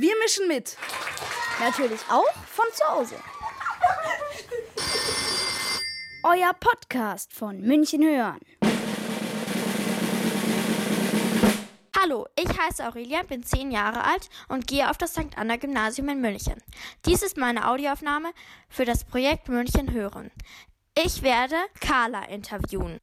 Wir 0.00 0.14
mischen 0.22 0.48
mit. 0.48 0.78
Natürlich 1.60 2.00
auch 2.08 2.32
von 2.46 2.64
zu 2.72 2.88
Hause. 2.88 3.16
Euer 6.22 6.54
Podcast 6.54 7.34
von 7.34 7.60
München 7.60 8.02
hören. 8.02 8.40
Hallo, 11.98 12.26
ich 12.34 12.48
heiße 12.48 12.88
Aurelia, 12.88 13.24
bin 13.24 13.42
zehn 13.42 13.70
Jahre 13.70 14.02
alt 14.02 14.30
und 14.48 14.66
gehe 14.66 14.88
auf 14.88 14.96
das 14.96 15.10
St. 15.10 15.36
Anna 15.36 15.56
Gymnasium 15.56 16.08
in 16.08 16.22
München. 16.22 16.56
Dies 17.04 17.22
ist 17.22 17.36
meine 17.36 17.68
Audioaufnahme 17.68 18.30
für 18.70 18.86
das 18.86 19.04
Projekt 19.04 19.50
München 19.50 19.92
hören. 19.92 20.30
Ich 20.96 21.22
werde 21.22 21.56
Carla 21.78 22.24
interviewen. 22.24 23.02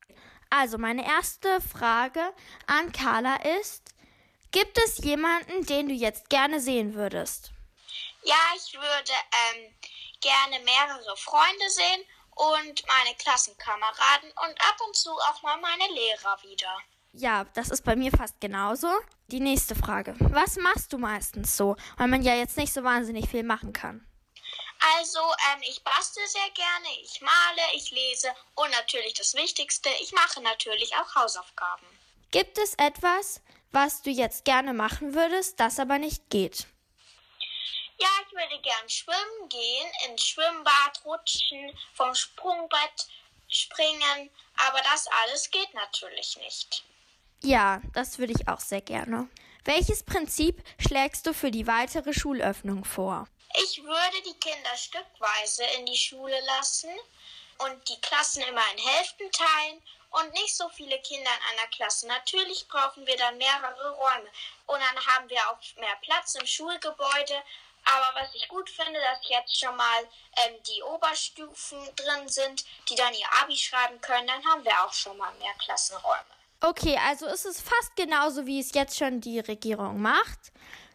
Also 0.50 0.80
meine 0.80 1.06
erste 1.06 1.62
Frage 1.62 2.22
an 2.66 2.92
Carla 2.92 3.36
ist, 3.60 3.94
gibt 4.52 4.78
es 4.78 4.98
jemanden, 5.00 5.66
den 5.66 5.90
du 5.90 5.94
jetzt 5.94 6.30
gerne 6.30 6.60
sehen 6.60 6.94
würdest? 6.94 7.52
Ja, 8.24 8.36
ich 8.56 8.74
würde 8.74 9.14
ähm, 9.56 9.74
gerne 10.22 10.60
mehrere 10.64 11.18
Freunde 11.18 11.70
sehen 11.70 12.04
und 12.36 12.88
meine 12.88 13.16
Klassenkameraden 13.16 14.30
und 14.30 14.62
ab 14.62 14.78
und 14.86 14.96
zu 14.96 15.12
auch 15.12 15.42
mal 15.42 15.58
meine 15.58 15.88
Lehrer 15.94 16.38
wieder. 16.44 16.78
Ja, 17.14 17.46
das 17.56 17.70
ist 17.70 17.84
bei 17.84 17.96
mir 17.96 18.12
fast 18.12 18.40
genauso. 18.40 18.90
Die 19.28 19.40
nächste 19.40 19.76
Frage. 19.76 20.16
Was 20.20 20.56
machst 20.58 20.94
du 20.94 20.98
meistens 20.98 21.58
so? 21.58 21.76
Weil 21.98 22.08
man 22.08 22.22
ja 22.22 22.36
jetzt 22.36 22.58
nicht 22.58 22.74
so 22.74 22.84
wahnsinnig 22.84 23.28
viel 23.30 23.44
machen 23.44 23.74
kann. 23.74 24.06
Also, 25.00 25.20
ähm, 25.20 25.62
ich 25.64 25.84
bastel 25.84 26.26
sehr 26.28 26.50
gerne, 26.52 26.88
ich 27.02 27.20
male, 27.22 27.62
ich 27.74 27.90
lese 27.92 28.30
und 28.56 28.70
natürlich 28.72 29.14
das 29.16 29.34
Wichtigste, 29.34 29.90
ich 30.02 30.12
mache 30.12 30.42
natürlich 30.42 30.96
auch 30.96 31.16
Hausaufgaben. 31.16 31.88
Gibt 32.32 32.58
es 32.58 32.74
etwas, 32.76 33.42
was 33.72 34.02
du 34.02 34.10
jetzt 34.10 34.44
gerne 34.44 34.74
machen 34.74 35.14
würdest, 35.14 35.60
das 35.60 35.80
aber 35.80 35.98
nicht 35.98 36.30
geht? 36.30 36.68
Ja, 38.00 38.08
ich 38.26 38.34
würde 38.34 38.62
gern 38.62 38.90
schwimmen 38.90 39.50
gehen, 39.50 39.92
ins 40.08 40.24
Schwimmbad 40.24 41.02
rutschen, 41.06 41.72
vom 41.94 42.14
Sprungbrett 42.14 43.08
springen, 43.48 44.30
aber 44.68 44.82
das 44.92 45.08
alles 45.24 45.50
geht 45.50 45.74
natürlich 45.74 46.38
nicht. 46.38 46.84
Ja, 47.44 47.82
das 47.94 48.20
würde 48.20 48.34
ich 48.34 48.48
auch 48.48 48.60
sehr 48.60 48.82
gerne. 48.82 49.30
Welches 49.64 50.04
Prinzip 50.04 50.64
schlägst 50.80 51.26
du 51.28 51.34
für 51.34 51.52
die 51.52 51.68
weitere 51.68 52.14
Schulöffnung 52.14 52.84
vor? 52.84 53.28
Ich 53.64 53.82
würde 53.82 54.22
die 54.26 54.40
Kinder 54.40 54.76
stückweise 54.76 55.64
in 55.78 55.86
die 55.86 55.98
Schule 55.98 56.38
lassen 56.58 56.90
und 57.60 57.90
die 57.90 58.00
Klassen 58.02 58.42
immer 58.44 58.64
in 58.74 58.84
Hälften 58.84 59.32
teilen 59.32 59.82
und 60.12 60.34
nicht 60.34 60.56
so 60.56 60.70
viele 60.70 61.00
Kinder 61.00 61.30
in 61.30 61.60
einer 61.60 61.68
Klasse. 61.70 62.08
Natürlich 62.08 62.68
brauchen 62.68 63.06
wir 63.06 63.18
dann 63.18 63.38
mehrere 63.38 63.92
Räume 63.92 64.30
und 64.68 64.80
dann 64.80 65.06
haben 65.06 65.30
wir 65.30 65.40
auch 65.50 65.60
mehr 65.80 65.96
Platz 66.02 66.36
im 66.36 66.46
Schulgebäude. 66.46 67.44
Aber 67.86 68.22
was 68.22 68.36
ich 68.36 68.48
gut 68.50 68.70
finde, 68.70 69.00
dass 69.00 69.30
jetzt 69.30 69.58
schon 69.58 69.76
mal 69.76 70.04
ähm, 70.38 70.56
die 70.64 70.84
Oberstufen 70.84 71.80
drin 71.96 72.28
sind, 72.28 72.66
die 72.90 72.96
dann 72.96 73.14
ihr 73.14 73.28
Abi 73.42 73.56
schreiben 73.56 74.02
können, 74.02 74.28
dann 74.28 74.46
haben 74.46 74.66
wir 74.66 74.84
auch 74.84 74.92
schon 74.92 75.18
mal 75.18 75.34
mehr 75.36 75.54
Klassenräume. 75.54 76.26
Okay, 76.60 77.00
also 77.06 77.28
ist 77.28 77.46
es 77.46 77.62
fast 77.62 77.96
genauso, 77.96 78.46
wie 78.46 78.60
es 78.60 78.74
jetzt 78.74 78.98
schon 78.98 79.22
die 79.22 79.40
Regierung 79.40 80.02
macht. 80.02 80.52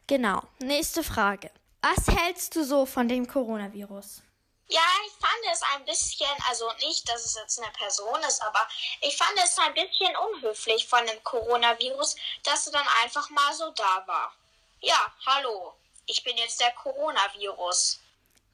Genau. 0.06 0.42
Nächste 0.58 1.02
Frage. 1.02 1.50
Was 1.80 2.08
hältst 2.08 2.56
du 2.56 2.64
so 2.64 2.84
von 2.84 3.08
dem 3.08 3.26
Coronavirus? 3.26 4.22
Ja, 4.68 4.80
ich 5.06 5.12
fand 5.12 5.52
es 5.52 5.62
ein 5.74 5.84
bisschen, 5.84 6.28
also 6.48 6.70
nicht, 6.80 7.08
dass 7.08 7.24
es 7.24 7.34
jetzt 7.34 7.60
eine 7.60 7.70
Person 7.72 8.20
ist, 8.26 8.42
aber 8.42 8.66
ich 9.00 9.16
fand 9.16 9.38
es 9.42 9.58
ein 9.58 9.74
bisschen 9.74 10.16
unhöflich 10.16 10.86
von 10.86 11.06
dem 11.06 11.22
Coronavirus, 11.24 12.16
dass 12.44 12.66
er 12.66 12.72
dann 12.72 12.86
einfach 13.02 13.28
mal 13.30 13.52
so 13.54 13.70
da 13.72 14.02
war. 14.06 14.34
Ja, 14.80 15.12
hallo, 15.26 15.74
ich 16.06 16.24
bin 16.24 16.36
jetzt 16.36 16.60
der 16.60 16.72
Coronavirus. 16.72 18.00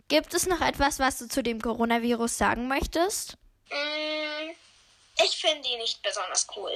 Gibt 0.09 0.35
es 0.35 0.47
noch 0.47 0.61
etwas, 0.61 0.99
was 0.99 1.19
du 1.19 1.29
zu 1.29 1.43
dem 1.43 1.61
Coronavirus 1.61 2.39
sagen 2.39 2.67
möchtest? 2.67 3.37
Mm, 3.71 4.51
ich 5.25 5.37
finde 5.41 5.69
ihn 5.69 5.79
nicht 5.79 6.03
besonders 6.03 6.47
cool. 6.57 6.73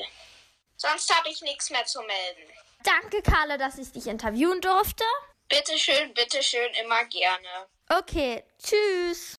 Sonst 0.76 1.14
habe 1.16 1.28
ich 1.30 1.40
nichts 1.42 1.70
mehr 1.70 1.84
zu 1.86 2.00
melden. 2.02 2.52
Danke, 2.82 3.22
Carla, 3.22 3.56
dass 3.56 3.78
ich 3.78 3.92
dich 3.92 4.06
interviewen 4.06 4.60
durfte. 4.60 5.04
Bitteschön, 5.52 6.14
bitteschön, 6.14 6.72
immer 6.82 7.04
gerne. 7.04 7.68
Okay, 7.90 8.42
tschüss. 8.58 9.22